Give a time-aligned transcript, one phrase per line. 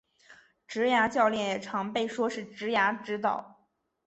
[0.67, 3.67] 职涯教练也常被说是职涯指导。